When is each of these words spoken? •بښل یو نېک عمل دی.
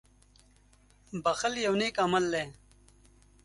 •بښل 1.23 1.53
یو 1.65 1.73
نېک 1.81 1.95
عمل 2.05 2.25
دی. 2.33 2.43